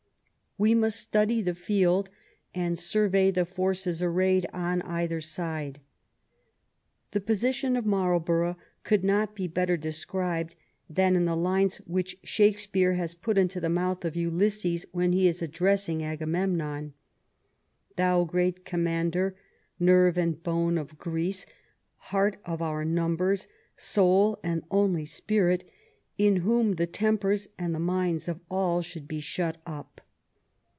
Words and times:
We 0.57 0.75
must 0.75 0.99
study 0.99 1.41
the 1.41 1.55
field 1.55 2.11
and 2.53 2.77
survey 2.77 3.31
the 3.31 3.45
forces 3.45 4.03
arrayed 4.03 4.45
on 4.53 4.83
either 4.83 5.19
side. 5.19 5.79
The 7.11 7.21
position 7.21 7.75
of 7.75 7.83
Marlborough 7.87 8.57
could 8.83 9.03
not 9.03 9.33
be 9.33 9.47
better 9.47 9.75
de 9.75 9.91
scribed 9.91 10.55
than 10.87 11.15
in 11.15 11.25
the 11.25 11.35
lines 11.37 11.77
which 11.77 12.19
Shakespeare 12.23 12.93
has 12.93 13.15
put 13.15 13.39
into 13.39 13.59
the 13.59 13.69
mouth 13.69 14.05
of 14.05 14.15
Ulysses 14.15 14.85
when 14.91 15.13
he 15.13 15.27
is 15.27 15.41
addressing 15.41 16.03
Agamemnon:" 16.03 16.93
Thou 17.95 18.23
great 18.25 18.63
commander, 18.63 19.35
nerre 19.79 20.13
and 20.15 20.43
bone 20.43 20.77
of 20.77 20.99
Greece, 20.99 21.47
Heart 21.97 22.37
of 22.45 22.61
our 22.61 22.85
numbers, 22.85 23.47
soul 23.77 24.37
and 24.43 24.61
only 24.69 25.05
spirit, 25.05 25.67
In 26.19 26.35
whom 26.37 26.73
the 26.73 26.85
tempers 26.87 27.47
and 27.57 27.73
the 27.73 27.79
minds 27.79 28.27
of 28.27 28.41
all 28.47 28.83
Should 28.83 29.07
be 29.07 29.21
shut 29.21 29.57
up." 29.65 30.01